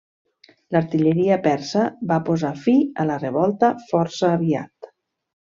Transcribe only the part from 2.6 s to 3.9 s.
fi a la revolta